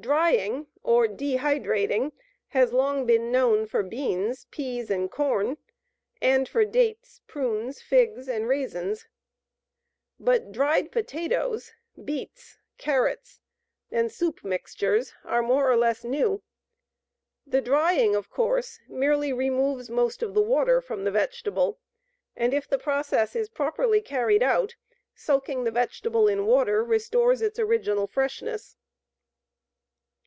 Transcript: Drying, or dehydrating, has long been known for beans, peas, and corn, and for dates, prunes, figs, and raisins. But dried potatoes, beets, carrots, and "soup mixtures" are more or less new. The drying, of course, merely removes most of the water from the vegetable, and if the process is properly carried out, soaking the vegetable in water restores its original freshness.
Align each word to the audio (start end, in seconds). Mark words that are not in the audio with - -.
Drying, 0.00 0.66
or 0.82 1.06
dehydrating, 1.06 2.10
has 2.48 2.72
long 2.72 3.06
been 3.06 3.30
known 3.30 3.66
for 3.66 3.84
beans, 3.84 4.46
peas, 4.50 4.90
and 4.90 5.08
corn, 5.08 5.58
and 6.20 6.48
for 6.48 6.64
dates, 6.64 7.20
prunes, 7.28 7.80
figs, 7.80 8.28
and 8.28 8.48
raisins. 8.48 9.06
But 10.18 10.50
dried 10.50 10.90
potatoes, 10.90 11.72
beets, 12.04 12.58
carrots, 12.78 13.38
and 13.92 14.10
"soup 14.10 14.42
mixtures" 14.42 15.14
are 15.24 15.40
more 15.42 15.70
or 15.70 15.76
less 15.76 16.02
new. 16.02 16.42
The 17.46 17.60
drying, 17.60 18.16
of 18.16 18.28
course, 18.28 18.80
merely 18.88 19.32
removes 19.32 19.88
most 19.88 20.20
of 20.20 20.34
the 20.34 20.42
water 20.42 20.80
from 20.80 21.04
the 21.04 21.12
vegetable, 21.12 21.78
and 22.34 22.52
if 22.52 22.66
the 22.68 22.78
process 22.78 23.36
is 23.36 23.48
properly 23.48 24.00
carried 24.00 24.42
out, 24.42 24.74
soaking 25.14 25.62
the 25.62 25.70
vegetable 25.70 26.26
in 26.26 26.44
water 26.44 26.82
restores 26.82 27.40
its 27.40 27.60
original 27.60 28.08
freshness. 28.08 28.76